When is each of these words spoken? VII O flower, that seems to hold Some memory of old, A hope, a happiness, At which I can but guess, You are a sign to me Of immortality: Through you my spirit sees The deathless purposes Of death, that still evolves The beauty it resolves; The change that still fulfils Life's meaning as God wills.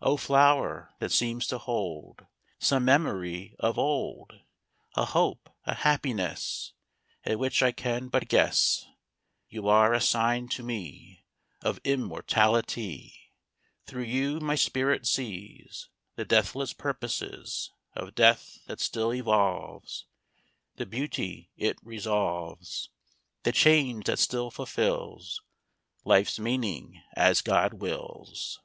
VII 0.00 0.10
O 0.12 0.16
flower, 0.16 0.94
that 1.00 1.10
seems 1.10 1.44
to 1.48 1.58
hold 1.58 2.24
Some 2.60 2.84
memory 2.84 3.56
of 3.58 3.76
old, 3.80 4.32
A 4.94 5.06
hope, 5.06 5.50
a 5.64 5.74
happiness, 5.74 6.72
At 7.24 7.40
which 7.40 7.64
I 7.64 7.72
can 7.72 8.06
but 8.06 8.28
guess, 8.28 8.86
You 9.48 9.66
are 9.66 9.92
a 9.92 10.00
sign 10.00 10.46
to 10.50 10.62
me 10.62 11.24
Of 11.62 11.80
immortality: 11.82 13.32
Through 13.86 14.04
you 14.04 14.38
my 14.38 14.54
spirit 14.54 15.04
sees 15.04 15.88
The 16.14 16.24
deathless 16.24 16.72
purposes 16.72 17.72
Of 17.94 18.14
death, 18.14 18.60
that 18.68 18.78
still 18.80 19.12
evolves 19.12 20.06
The 20.76 20.86
beauty 20.86 21.50
it 21.56 21.76
resolves; 21.82 22.90
The 23.42 23.50
change 23.50 24.04
that 24.04 24.20
still 24.20 24.52
fulfils 24.52 25.42
Life's 26.04 26.38
meaning 26.38 27.02
as 27.16 27.42
God 27.42 27.74
wills. 27.74 28.60